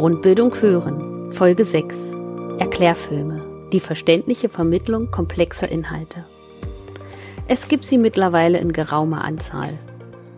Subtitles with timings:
[0.00, 1.30] Grundbildung hören.
[1.30, 1.94] Folge 6.
[2.58, 3.68] Erklärfilme.
[3.70, 6.24] Die verständliche Vermittlung komplexer Inhalte.
[7.48, 9.68] Es gibt sie mittlerweile in geraumer Anzahl.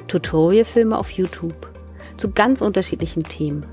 [0.08, 1.68] Tutorialfilme auf YouTube
[2.16, 3.64] zu ganz unterschiedlichen Themen.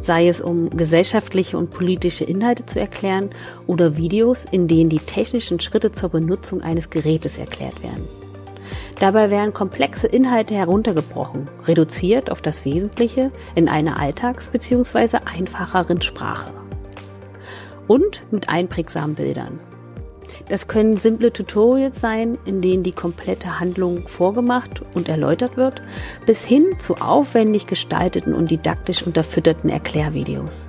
[0.00, 3.30] Sei es um gesellschaftliche und politische Inhalte zu erklären
[3.66, 8.06] oder Videos, in denen die technischen Schritte zur Benutzung eines Gerätes erklärt werden.
[9.00, 15.18] Dabei werden komplexe Inhalte heruntergebrochen, reduziert auf das Wesentliche in einer alltags- bzw.
[15.24, 16.52] einfacheren Sprache.
[17.88, 19.58] Und mit einprägsamen Bildern.
[20.48, 25.82] Das können simple Tutorials sein, in denen die komplette Handlung vorgemacht und erläutert wird,
[26.26, 30.68] bis hin zu aufwendig gestalteten und didaktisch unterfütterten Erklärvideos.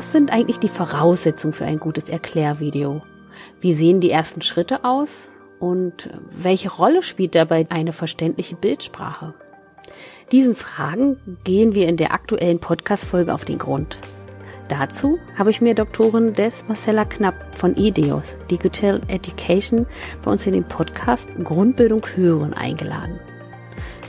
[0.00, 3.02] Was sind eigentlich die Voraussetzungen für ein gutes Erklärvideo?
[3.60, 5.28] Wie sehen die ersten Schritte aus?
[5.58, 9.34] Und welche Rolle spielt dabei eine verständliche Bildsprache?
[10.32, 13.98] Diesen Fragen gehen wir in der aktuellen Podcast-Folge auf den Grund.
[14.70, 19.84] Dazu habe ich mir Doktorin Des Marcella Knapp von EDEOS Digital Education
[20.24, 23.20] bei uns in den Podcast Grundbildung hören eingeladen.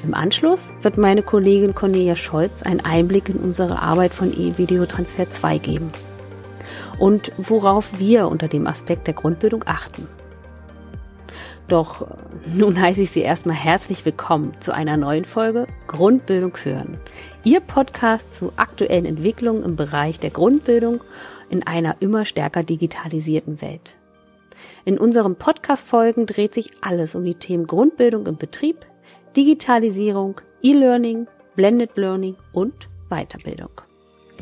[0.03, 5.57] Im Anschluss wird meine Kollegin Cornelia Scholz einen Einblick in unsere Arbeit von E-Videotransfer 2
[5.59, 5.91] geben
[6.97, 10.07] und worauf wir unter dem Aspekt der Grundbildung achten.
[11.67, 12.07] Doch
[12.53, 16.97] nun heiße ich Sie erstmal herzlich willkommen zu einer neuen Folge Grundbildung hören.
[17.43, 21.01] Ihr Podcast zu aktuellen Entwicklungen im Bereich der Grundbildung
[21.49, 23.93] in einer immer stärker digitalisierten Welt.
[24.83, 28.85] In unseren Podcast-Folgen dreht sich alles um die Themen Grundbildung im Betrieb,
[29.35, 33.69] Digitalisierung, E-Learning, Blended Learning und Weiterbildung.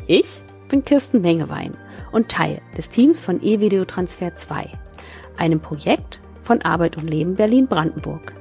[0.08, 0.26] Ich
[0.68, 1.76] bin Kirsten Mengewein
[2.10, 4.68] und Teil des Teams von E-Videotransfer 2,
[5.36, 8.32] einem Projekt von Arbeit und Leben Berlin-Brandenburg.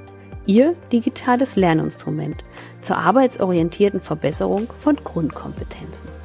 [0.48, 2.44] Ihr digitales Lerninstrument
[2.82, 6.19] zur arbeitsorientierten Verbesserung von Grundkompetenzen.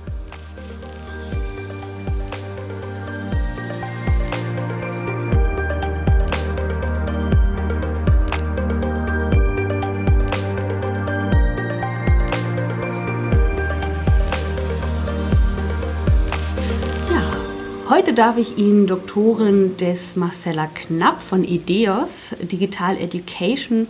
[17.91, 23.89] Heute darf ich Ihnen Doktorin des Marcella Knapp von IDEOS Digital Education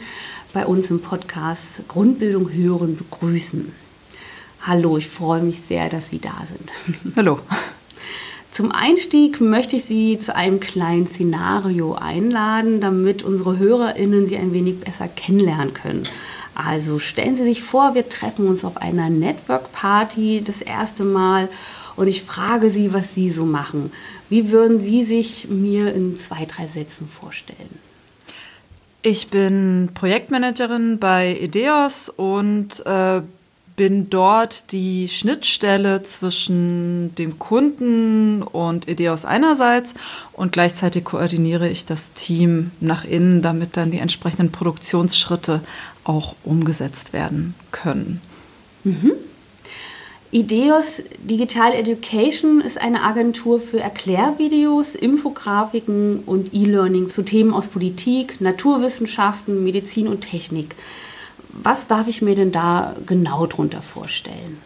[0.52, 3.72] bei uns im Podcast Grundbildung hören begrüßen.
[4.62, 7.16] Hallo, ich freue mich sehr, dass Sie da sind.
[7.16, 7.38] Hallo.
[8.50, 14.52] Zum Einstieg möchte ich Sie zu einem kleinen Szenario einladen, damit unsere HörerInnen Sie ein
[14.52, 16.02] wenig besser kennenlernen können.
[16.56, 21.48] Also stellen Sie sich vor, wir treffen uns auf einer Network Party das erste Mal
[21.96, 23.92] und ich frage Sie, was Sie so machen.
[24.28, 27.78] Wie würden Sie sich mir in zwei, drei Sätzen vorstellen?
[29.02, 33.20] Ich bin Projektmanagerin bei Ideos und äh,
[33.76, 39.94] bin dort die Schnittstelle zwischen dem Kunden und Ideos einerseits
[40.32, 45.60] und gleichzeitig koordiniere ich das Team nach innen, damit dann die entsprechenden Produktionsschritte
[46.04, 48.20] auch umgesetzt werden können.
[48.84, 49.12] Mhm.
[50.34, 58.40] Ideos Digital Education ist eine Agentur für Erklärvideos, Infografiken und E-Learning zu Themen aus Politik,
[58.40, 60.74] Naturwissenschaften, Medizin und Technik.
[61.50, 64.58] Was darf ich mir denn da genau drunter vorstellen?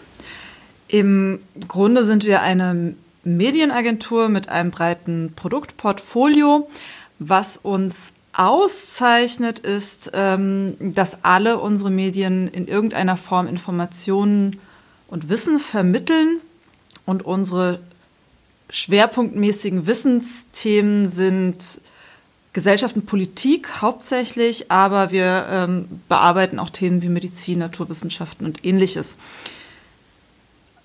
[0.88, 6.66] Im Grunde sind wir eine Medienagentur mit einem breiten Produktportfolio.
[7.18, 14.58] Was uns auszeichnet, ist, ähm, dass alle unsere Medien in irgendeiner Form Informationen
[15.08, 16.40] und Wissen vermitteln.
[17.04, 17.80] Und unsere
[18.70, 21.80] schwerpunktmäßigen Wissensthemen sind
[22.52, 29.16] Gesellschaft und Politik hauptsächlich, aber wir ähm, bearbeiten auch Themen wie Medizin, Naturwissenschaften und ähnliches.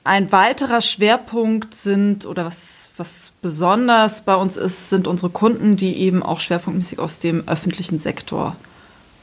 [0.06, 5.96] Ein weiterer Schwerpunkt sind, oder was, was besonders bei uns ist, sind unsere Kunden, die
[5.96, 8.56] eben auch schwerpunktmäßig aus dem öffentlichen Sektor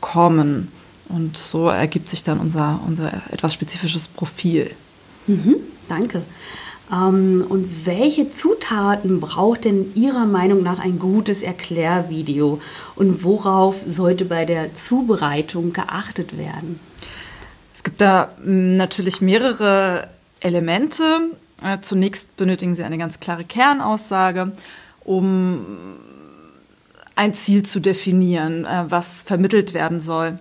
[0.01, 0.69] kommen.
[1.11, 4.71] Und so ergibt sich dann unser, unser etwas spezifisches Profil.
[5.31, 5.57] Mhm,
[5.89, 6.23] danke.
[6.93, 12.61] Ähm, und welche Zutaten braucht denn Ihrer Meinung nach ein gutes Erklärvideo?
[12.97, 16.81] Und worauf sollte bei der Zubereitung geachtet werden?
[17.75, 20.09] Es gibt da hm, natürlich mehrere
[20.41, 21.31] Elemente.
[21.63, 24.53] Äh, zunächst benötigen Sie eine ganz klare Kernaussage,
[25.05, 25.65] um
[27.15, 30.39] ein Ziel zu definieren, äh, was vermittelt werden soll.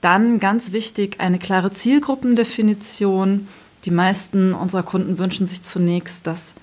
[0.00, 3.48] Dann ganz wichtig eine klare Zielgruppendefinition
[3.84, 6.54] die meisten unserer Kunden wünschen sich zunächst, dass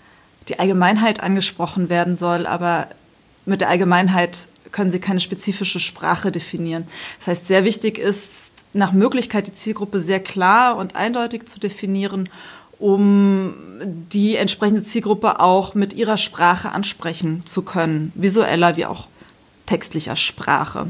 [0.48, 2.88] die Allgemeinheit angesprochen werden soll, aber
[3.46, 6.88] mit der Allgemeinheit können sie keine spezifische Sprache definieren.
[7.20, 12.30] Das heißt, sehr wichtig ist, nach Möglichkeit die Zielgruppe sehr klar und eindeutig zu definieren,
[12.78, 13.54] um
[14.12, 19.08] die entsprechende Zielgruppe auch mit ihrer Sprache ansprechen zu können, visueller wie auch
[19.66, 20.88] textlicher Sprache.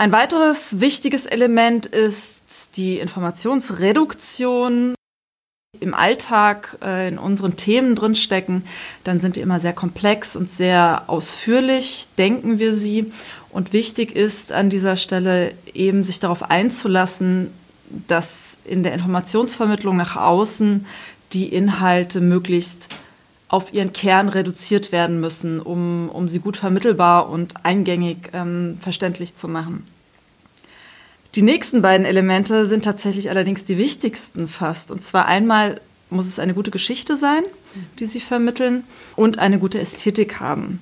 [0.00, 4.94] Ein weiteres wichtiges Element ist die Informationsreduktion
[5.80, 8.64] im Alltag äh, in unseren Themen drinstecken,
[9.02, 13.12] dann sind die immer sehr komplex und sehr ausführlich, denken wir sie.
[13.50, 17.50] Und wichtig ist an dieser Stelle eben sich darauf einzulassen,
[18.06, 20.86] dass in der Informationsvermittlung nach außen
[21.32, 22.88] die Inhalte möglichst
[23.48, 29.34] auf ihren Kern reduziert werden müssen, um, um sie gut vermittelbar und eingängig ähm, verständlich
[29.34, 29.86] zu machen.
[31.34, 34.90] Die nächsten beiden Elemente sind tatsächlich allerdings die wichtigsten fast.
[34.90, 35.80] Und zwar einmal
[36.10, 37.42] muss es eine gute Geschichte sein,
[37.98, 38.84] die sie vermitteln,
[39.14, 40.80] und eine gute Ästhetik haben.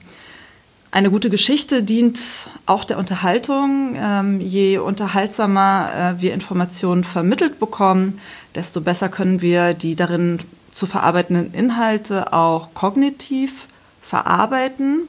[0.92, 2.20] Eine gute Geschichte dient
[2.64, 3.96] auch der Unterhaltung.
[3.98, 8.20] Ähm, je unterhaltsamer äh, wir Informationen vermittelt bekommen,
[8.54, 10.38] desto besser können wir die darin
[10.76, 13.66] zu verarbeitenden Inhalte auch kognitiv
[14.02, 15.08] verarbeiten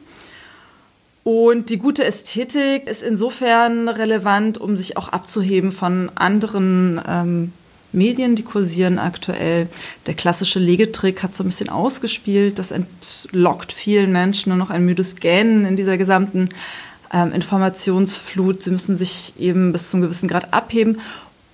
[1.29, 7.51] und die gute Ästhetik ist insofern relevant, um sich auch abzuheben von anderen ähm,
[7.91, 9.67] Medien, die kursieren aktuell.
[10.05, 12.59] Der klassische Legetrick hat so ein bisschen ausgespielt.
[12.59, 16.47] Das entlockt vielen Menschen nur noch ein müdes Gähnen in dieser gesamten
[17.11, 18.63] ähm, Informationsflut.
[18.63, 21.01] Sie müssen sich eben bis zum gewissen Grad abheben.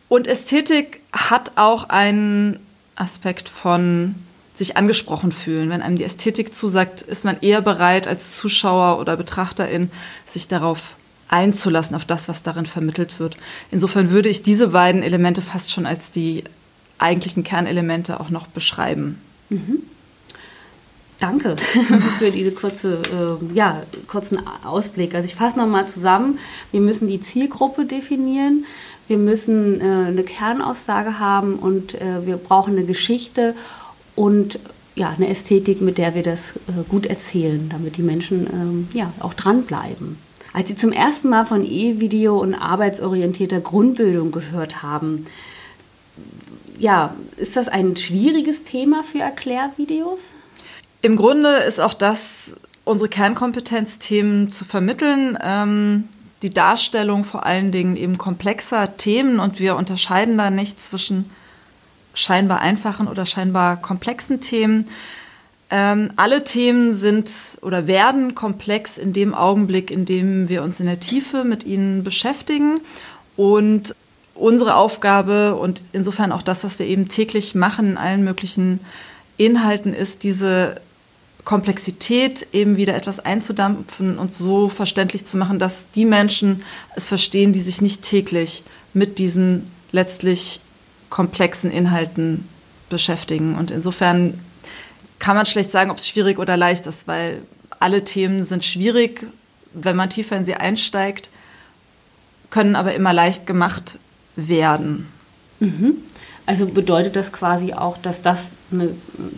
[0.08, 2.60] Und Ästhetik hat auch einen
[2.96, 4.16] Aspekt von
[4.56, 5.70] sich angesprochen fühlen.
[5.70, 9.92] Wenn einem die Ästhetik zusagt, ist man eher bereit, als Zuschauer oder Betrachterin
[10.28, 10.96] sich darauf
[11.28, 13.38] einzulassen, auf das, was darin vermittelt wird.
[13.72, 16.44] Insofern würde ich diese beiden Elemente fast schon als die
[17.00, 19.20] eigentlichen Kernelemente auch noch beschreiben.
[19.50, 19.80] Mhm.
[21.20, 21.56] Danke
[22.20, 25.16] für diese kurze, äh, ja, kurzen Ausblick.
[25.16, 26.38] Also ich fasse nochmal zusammen.
[26.72, 28.66] Wir müssen die Zielgruppe definieren.
[29.14, 33.54] Wir müssen äh, eine Kernaussage haben und äh, wir brauchen eine Geschichte
[34.16, 34.58] und
[34.96, 39.14] ja, eine Ästhetik, mit der wir das äh, gut erzählen, damit die Menschen ähm, ja,
[39.20, 40.18] auch dranbleiben.
[40.52, 45.28] Als Sie zum ersten Mal von E-Video und arbeitsorientierter Grundbildung gehört haben,
[46.80, 50.22] ja, ist das ein schwieriges Thema für Erklärvideos?
[51.04, 55.38] Im Grunde ist auch das unsere Kernkompetenz, Themen zu vermitteln.
[55.40, 56.06] Ähm,
[56.44, 61.30] die Darstellung vor allen Dingen eben komplexer Themen und wir unterscheiden da nicht zwischen
[62.14, 64.90] scheinbar einfachen oder scheinbar komplexen Themen.
[65.70, 67.32] Ähm, alle Themen sind
[67.62, 72.04] oder werden komplex in dem Augenblick, in dem wir uns in der Tiefe mit ihnen
[72.04, 72.80] beschäftigen.
[73.36, 73.96] Und
[74.36, 78.82] unsere Aufgabe und insofern auch das, was wir eben täglich machen in allen möglichen
[79.38, 80.76] Inhalten, ist diese
[81.44, 86.64] Komplexität eben wieder etwas einzudampfen und so verständlich zu machen, dass die Menschen
[86.96, 88.64] es verstehen, die sich nicht täglich
[88.94, 90.62] mit diesen letztlich
[91.10, 92.48] komplexen Inhalten
[92.90, 93.56] beschäftigen.
[93.56, 94.40] Und insofern
[95.20, 97.42] kann man schlecht sagen, ob es schwierig oder leicht ist, weil
[97.80, 99.26] alle Themen sind schwierig,
[99.74, 101.30] wenn man tiefer in sie einsteigt,
[102.50, 103.98] können aber immer leicht gemacht
[104.36, 105.08] werden.
[105.60, 105.98] Mhm.
[106.46, 108.90] Also bedeutet das quasi auch, dass das eine,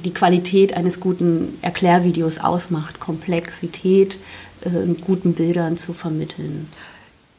[0.04, 4.18] die Qualität eines guten Erklärvideos ausmacht, Komplexität
[4.62, 6.68] äh, in guten Bildern zu vermitteln?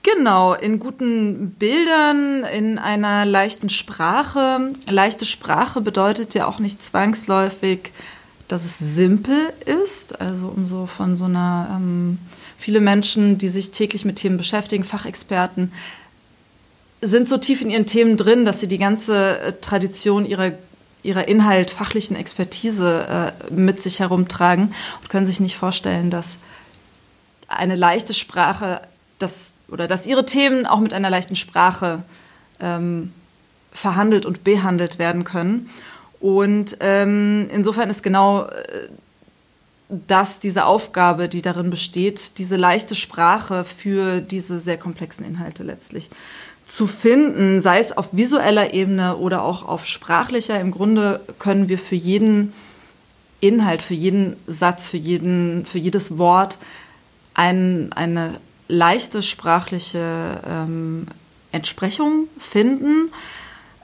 [0.02, 4.73] Genau, in guten Bildern, in einer leichten Sprache.
[4.88, 7.90] Leichte Sprache bedeutet ja auch nicht zwangsläufig,
[8.46, 10.20] dass es simpel ist.
[10.20, 12.18] Also um so von so einer, ähm,
[12.56, 15.73] viele Menschen, die sich täglich mit Themen beschäftigen, Fachexperten,
[17.06, 20.52] sind so tief in ihren Themen drin, dass sie die ganze äh, Tradition ihrer
[21.06, 26.38] ihrer Inhalt, fachlichen Expertise äh, mit sich herumtragen und können sich nicht vorstellen, dass
[27.48, 28.80] eine leichte Sprache
[29.18, 32.02] das oder dass ihre Themen auch mit einer leichten Sprache
[32.60, 33.12] ähm,
[33.72, 35.70] verhandelt und behandelt werden können.
[36.20, 38.88] Und ähm, insofern ist genau äh,
[39.88, 46.10] das diese Aufgabe, die darin besteht, diese leichte Sprache für diese sehr komplexen Inhalte letztlich
[46.66, 50.61] zu finden, sei es auf visueller Ebene oder auch auf sprachlicher.
[50.61, 52.52] Im Grunde können wir für jeden
[53.40, 56.58] Inhalt, für jeden Satz, für, jeden, für jedes Wort
[57.35, 61.06] ein, eine leichte sprachliche ähm,
[61.52, 63.12] Entsprechung finden.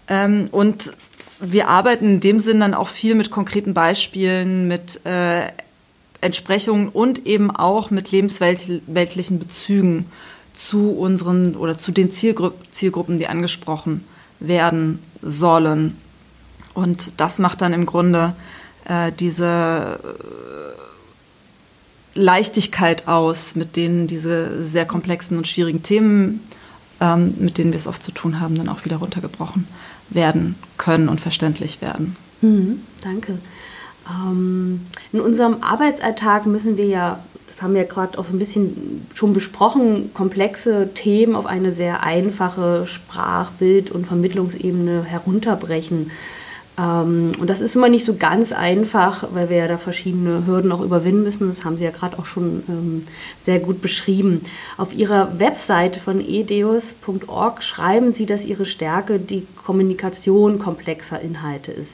[0.08, 0.92] Ähm, und
[1.38, 5.46] wir arbeiten in dem Sinn dann auch viel mit konkreten Beispielen, mit äh,
[6.20, 10.06] Entsprechungen und eben auch mit lebensweltlichen Bezügen
[10.52, 14.04] zu unseren oder zu den Zielgru Zielgruppen, die angesprochen
[14.40, 15.96] werden sollen.
[16.74, 18.34] Und das macht dann im Grunde
[18.86, 19.98] äh, diese
[22.14, 26.40] Leichtigkeit aus, mit denen diese sehr komplexen und schwierigen Themen,
[27.00, 29.66] ähm, mit denen wir es oft zu tun haben, dann auch wieder runtergebrochen
[30.10, 32.16] werden können und verständlich werden.
[32.42, 33.38] Mhm, danke.
[34.08, 34.82] Ähm,
[35.12, 39.32] in unserem Arbeitsalltag müssen wir ja, das haben wir gerade auch so ein bisschen schon
[39.32, 46.10] besprochen, komplexe Themen auf eine sehr einfache Sprach-, Bild- und Vermittlungsebene herunterbrechen.
[46.78, 50.72] Ähm, und das ist immer nicht so ganz einfach, weil wir ja da verschiedene Hürden
[50.72, 51.48] auch überwinden müssen.
[51.48, 53.06] Das haben Sie ja gerade auch schon ähm,
[53.44, 54.42] sehr gut beschrieben.
[54.78, 61.92] Auf Ihrer Webseite von edeus.org schreiben Sie, dass Ihre Stärke die Kommunikation komplexer Inhalte ist.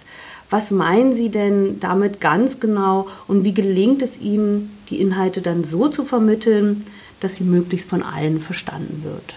[0.50, 5.64] Was meinen Sie denn damit ganz genau und wie gelingt es Ihnen, die Inhalte dann
[5.64, 6.86] so zu vermitteln,
[7.20, 9.34] dass sie möglichst von allen verstanden wird?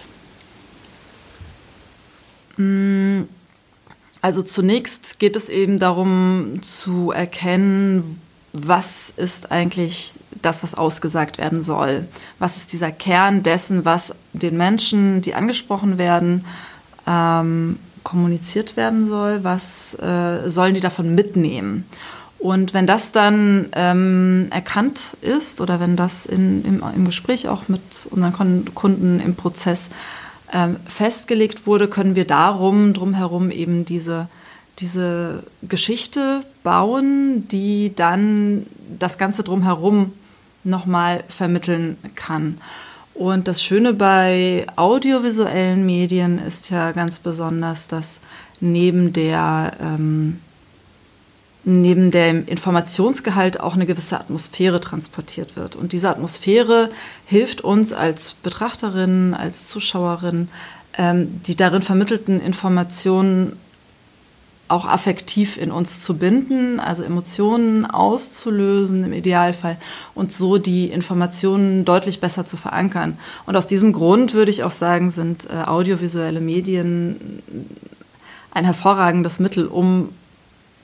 [2.56, 3.26] Mmh
[4.22, 8.20] also zunächst geht es eben darum zu erkennen,
[8.52, 12.06] was ist eigentlich das, was ausgesagt werden soll?
[12.38, 16.44] Was ist dieser Kern dessen, was den Menschen, die angesprochen werden,
[17.04, 19.44] ähm, kommuniziert werden soll?
[19.44, 21.84] Was äh, sollen die davon mitnehmen?
[22.38, 27.68] Und wenn das dann ähm, erkannt ist oder wenn das in, im, im Gespräch auch
[27.68, 27.80] mit
[28.10, 29.90] unseren Kunden im Prozess
[30.52, 34.28] ähm, festgelegt wurde, können wir darum, drumherum eben diese,
[34.80, 38.66] diese Geschichte bauen, die dann
[38.98, 40.12] das Ganze drumherum
[40.64, 42.58] nochmal vermitteln kann.
[43.14, 48.20] Und das Schöne bei audiovisuellen Medien ist ja ganz besonders, dass
[48.60, 50.38] neben der ähm,
[51.64, 55.76] neben dem Informationsgehalt auch eine gewisse Atmosphäre transportiert wird.
[55.76, 56.90] Und diese Atmosphäre
[57.26, 60.48] hilft uns als Betrachterinnen, als Zuschauerinnen,
[60.98, 63.56] ähm, die darin vermittelten Informationen
[64.72, 69.76] auch affektiv in uns zu binden, also Emotionen auszulösen im Idealfall
[70.14, 73.18] und so die Informationen deutlich besser zu verankern.
[73.46, 77.42] Und aus diesem Grund würde ich auch sagen, sind äh, audiovisuelle Medien
[78.50, 80.08] ein hervorragendes Mittel, um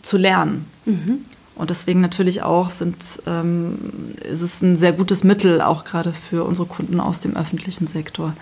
[0.02, 0.66] zu lernen.
[0.85, 1.25] Mhm.
[1.54, 3.78] Und deswegen natürlich auch sind, ähm,
[4.23, 8.35] ist es ein sehr gutes Mittel, auch gerade für unsere Kunden aus dem öffentlichen Sektor,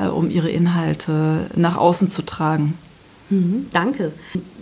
[0.00, 2.74] äh, um ihre Inhalte nach außen zu tragen.
[3.34, 4.12] Mhm, danke.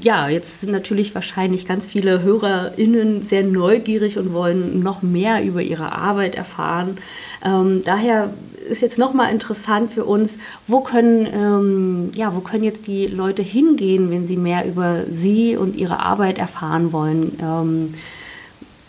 [0.00, 5.60] Ja, jetzt sind natürlich wahrscheinlich ganz viele HörerInnen sehr neugierig und wollen noch mehr über
[5.60, 6.96] ihre Arbeit erfahren.
[7.44, 8.30] Ähm, daher
[8.70, 13.42] ist jetzt nochmal interessant für uns, wo können, ähm, ja, wo können jetzt die Leute
[13.42, 17.38] hingehen, wenn sie mehr über sie und ihre Arbeit erfahren wollen?
[17.42, 17.94] Ähm,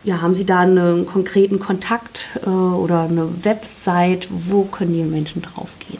[0.05, 4.27] ja, haben Sie da einen konkreten Kontakt äh, oder eine Website?
[4.29, 5.99] Wo können die Menschen draufgehen?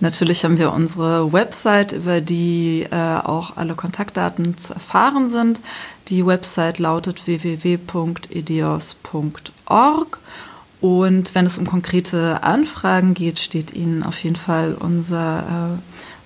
[0.00, 5.60] Natürlich haben wir unsere Website, über die äh, auch alle Kontaktdaten zu erfahren sind.
[6.08, 7.88] Die Website lautet www.ideos.org.
[10.80, 15.78] Und wenn es um konkrete Anfragen geht, steht Ihnen auf jeden Fall unser äh,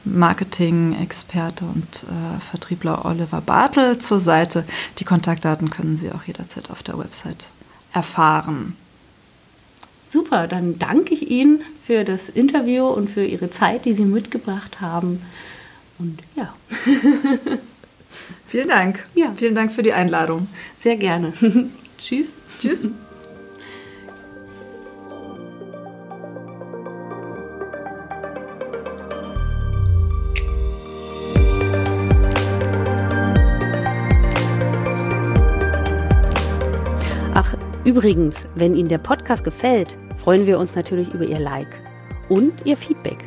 [0.05, 4.65] Marketing-Experte und äh, Vertriebler Oliver Bartel zur Seite.
[4.99, 7.47] Die Kontaktdaten können Sie auch jederzeit auf der Website
[7.93, 8.77] erfahren.
[10.13, 14.83] Super, dann danke ich Ihnen für das Interview und für Ihre Zeit, die Sie mitgebracht
[14.83, 15.23] haben.
[15.99, 16.55] Und ja.
[18.47, 19.03] Vielen Dank.
[19.15, 19.33] Ja.
[19.35, 20.49] Vielen Dank für die Einladung.
[20.79, 21.33] Sehr gerne.
[21.99, 22.33] Tschüss.
[22.61, 22.89] Tschüss.
[37.93, 41.79] Übrigens, wenn Ihnen der Podcast gefällt, freuen wir uns natürlich über Ihr Like
[42.31, 43.19] und Ihr Feedback.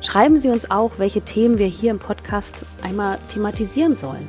[0.00, 4.26] Schreiben Sie uns auch, welche Themen wir hier im Podcast einmal thematisieren sollen.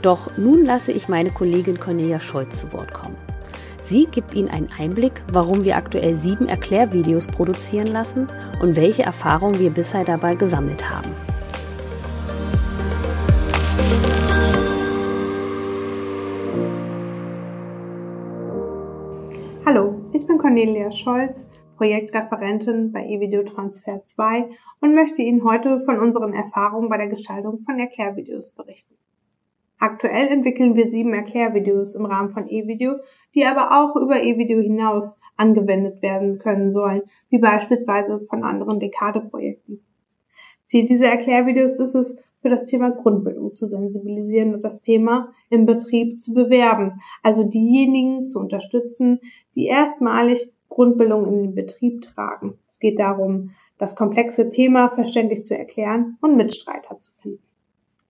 [0.00, 3.16] Doch nun lasse ich meine Kollegin Cornelia Scholz zu Wort kommen.
[3.82, 8.28] Sie gibt Ihnen einen Einblick, warum wir aktuell sieben Erklärvideos produzieren lassen
[8.62, 11.10] und welche Erfahrungen wir bisher dabei gesammelt haben.
[20.38, 24.50] Cornelia Scholz, Projektreferentin bei eVideo Transfer 2
[24.80, 28.96] und möchte Ihnen heute von unseren Erfahrungen bei der Gestaltung von Erklärvideos berichten.
[29.78, 32.96] Aktuell entwickeln wir sieben Erklärvideos im Rahmen von eVideo,
[33.36, 39.84] die aber auch über eVideo hinaus angewendet werden können sollen, wie beispielsweise von anderen Dekade-Projekten.
[40.70, 45.66] Ziel dieser Erklärvideos ist es, für das Thema Grundbildung zu sensibilisieren und das Thema im
[45.66, 47.00] Betrieb zu bewerben.
[47.24, 49.20] Also diejenigen zu unterstützen,
[49.56, 52.54] die erstmalig Grundbildung in den Betrieb tragen.
[52.68, 57.42] Es geht darum, das komplexe Thema verständlich zu erklären und Mitstreiter zu finden.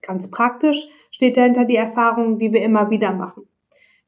[0.03, 3.47] Ganz praktisch steht dahinter die Erfahrung, die wir immer wieder machen.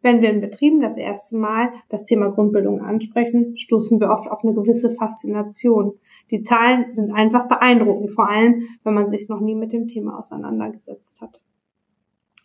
[0.04, 4.44] Wenn wir in Betrieben das erste Mal das Thema Grundbildung ansprechen, stoßen wir oft auf
[4.44, 5.94] eine gewisse Faszination.
[6.30, 10.20] Die Zahlen sind einfach beeindruckend, vor allem wenn man sich noch nie mit dem Thema
[10.20, 11.42] auseinandergesetzt hat.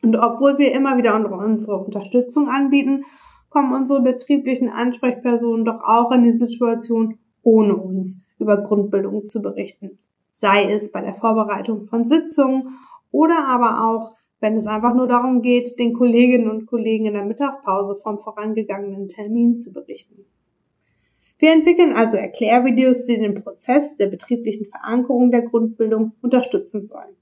[0.03, 3.03] Und obwohl wir immer wieder unsere Unterstützung anbieten,
[3.51, 9.99] kommen unsere betrieblichen Ansprechpersonen doch auch in die Situation, ohne uns über Grundbildung zu berichten.
[10.33, 12.69] Sei es bei der Vorbereitung von Sitzungen
[13.11, 17.25] oder aber auch wenn es einfach nur darum geht, den Kolleginnen und Kollegen in der
[17.25, 20.25] Mittagspause vom vorangegangenen Termin zu berichten.
[21.39, 27.17] Wir entwickeln also Erklärvideos, die den Prozess der betrieblichen Verankerung der Grundbildung unterstützen sollen.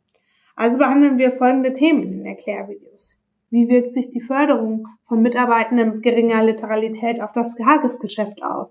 [0.54, 3.18] Also behandeln wir folgende Themen in den Erklärvideos.
[3.50, 8.68] Wie wirkt sich die Förderung von Mitarbeitenden mit geringer Literalität auf das Tagesgeschäft aus?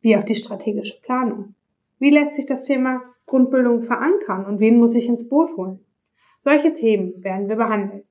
[0.00, 1.54] Wie auf die strategische Planung?
[1.98, 5.78] Wie lässt sich das Thema Grundbildung verankern und wen muss ich ins Boot holen?
[6.44, 8.02] Solche Themen werden wir behandeln.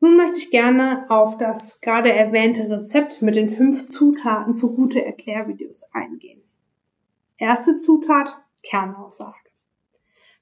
[0.00, 5.04] Nun möchte ich gerne auf das gerade erwähnte Rezept mit den fünf Zutaten für gute
[5.04, 6.40] Erklärvideos eingehen.
[7.36, 9.50] Erste Zutat, Kernaussage.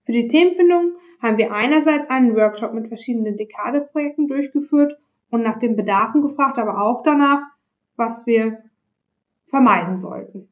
[0.04, 4.96] Für die Themenfindung haben wir einerseits einen Workshop mit verschiedenen Dekadeprojekten durchgeführt
[5.30, 7.42] und nach den Bedarfen gefragt, aber auch danach,
[7.96, 8.62] was wir
[9.46, 10.48] vermeiden sollten.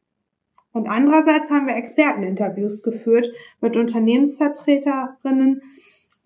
[0.74, 3.28] Und andererseits haben wir Experteninterviews geführt
[3.60, 5.62] mit Unternehmensvertreterinnen,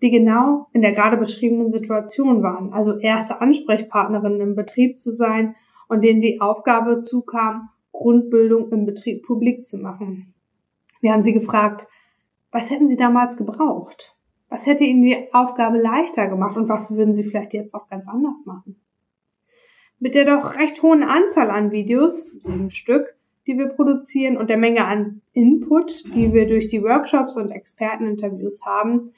[0.01, 5.55] die genau in der gerade beschriebenen Situation waren, also erste Ansprechpartnerinnen im Betrieb zu sein
[5.87, 10.33] und denen die Aufgabe zukam, Grundbildung im Betrieb publik zu machen.
[10.99, 11.87] Wir haben sie gefragt,
[12.51, 14.15] was hätten sie damals gebraucht?
[14.49, 18.07] Was hätte ihnen die Aufgabe leichter gemacht und was würden sie vielleicht jetzt auch ganz
[18.07, 18.81] anders machen?
[19.99, 23.15] Mit der doch recht hohen Anzahl an Videos, sieben Stück,
[23.49, 28.63] die wir produzieren und der Menge an Input, die wir durch die Workshops und Experteninterviews
[28.63, 29.11] haben,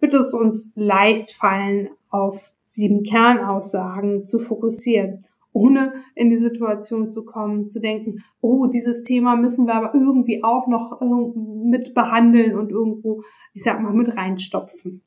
[0.00, 7.24] wird es uns leicht fallen, auf sieben Kernaussagen zu fokussieren, ohne in die Situation zu
[7.24, 11.00] kommen, zu denken, oh, dieses Thema müssen wir aber irgendwie auch noch
[11.36, 13.22] mit behandeln und irgendwo,
[13.54, 15.00] ich sag mal, mit reinstopfen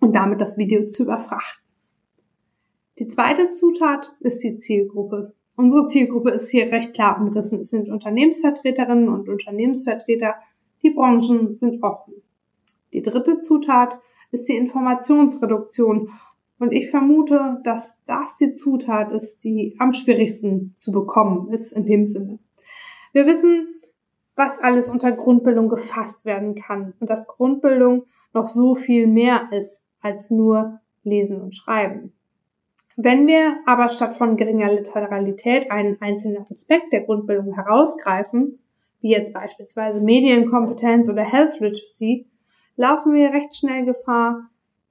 [0.00, 1.62] und damit das Video zu überfrachten.
[2.98, 5.32] Die zweite Zutat ist die Zielgruppe.
[5.56, 7.60] Unsere Zielgruppe ist hier recht klar umrissen.
[7.60, 10.34] Es sind Unternehmensvertreterinnen und Unternehmensvertreter.
[10.82, 12.14] Die Branchen sind offen.
[12.92, 16.10] Die dritte Zutat ist die Informationsreduktion.
[16.58, 21.86] Und ich vermute, dass das die Zutat ist, die am schwierigsten zu bekommen ist in
[21.86, 22.38] dem Sinne.
[23.12, 23.80] Wir wissen,
[24.36, 29.84] was alles unter Grundbildung gefasst werden kann und dass Grundbildung noch so viel mehr ist
[30.00, 32.12] als nur Lesen und Schreiben.
[33.04, 38.60] Wenn wir aber statt von geringer Literalität einen einzelnen Aspekt der Grundbildung herausgreifen,
[39.00, 42.28] wie jetzt beispielsweise Medienkompetenz oder Health Literacy,
[42.76, 44.48] laufen wir recht schnell Gefahr,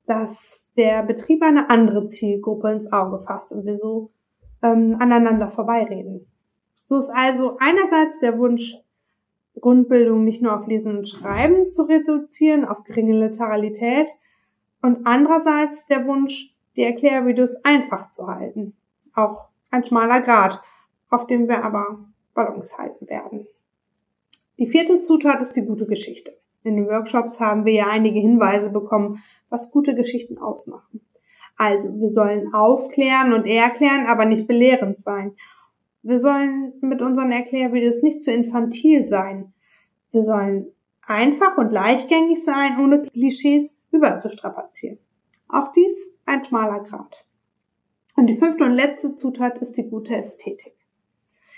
[0.08, 4.12] dass der Betrieb eine andere Zielgruppe ins Auge fasst und wir so
[4.62, 6.28] ähm, aneinander vorbeireden.
[6.74, 8.78] So ist also einerseits der Wunsch,
[9.58, 14.10] Grundbildung nicht nur auf Lesen und Schreiben zu reduzieren, auf geringe Literalität,
[14.82, 18.74] und andererseits der Wunsch, die Erklärvideos einfach zu halten.
[19.14, 20.62] Auch ein schmaler Grad,
[21.10, 22.00] auf dem wir aber
[22.34, 23.48] Balance halten werden.
[24.60, 26.38] Die vierte Zutat ist die gute Geschichte.
[26.64, 31.02] In den Workshops haben wir ja einige Hinweise bekommen, was gute Geschichten ausmachen.
[31.58, 35.36] Also, wir sollen aufklären und erklären, aber nicht belehrend sein.
[36.04, 39.54] Wir sollen mit unseren Erklärvideos nicht zu infantil sein.
[40.12, 40.68] Wir sollen
[41.06, 44.98] einfach und leichtgängig sein, ohne Klischees überzustrapazieren.
[45.48, 47.26] Auch dies ein schmaler Grat.
[48.16, 50.74] Und die fünfte und letzte Zutat ist die gute Ästhetik.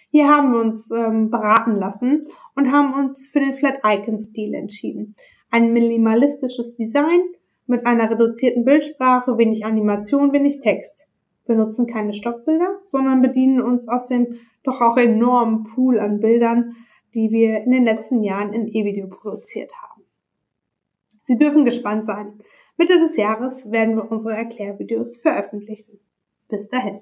[0.09, 2.23] Hier haben wir uns ähm, beraten lassen
[2.55, 5.15] und haben uns für den Flat Icon Stil entschieden.
[5.49, 7.21] Ein minimalistisches Design
[7.67, 11.07] mit einer reduzierten Bildsprache, wenig Animation, wenig Text.
[11.45, 16.75] Wir nutzen keine Stockbilder, sondern bedienen uns aus dem doch auch enormen Pool an Bildern,
[17.13, 20.03] die wir in den letzten Jahren in E-Video produziert haben.
[21.23, 22.39] Sie dürfen gespannt sein.
[22.77, 25.99] Mitte des Jahres werden wir unsere Erklärvideos veröffentlichen.
[26.49, 27.01] Bis dahin.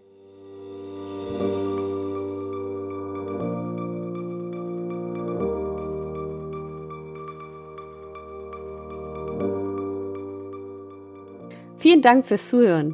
[11.78, 12.94] Vielen Dank fürs Zuhören.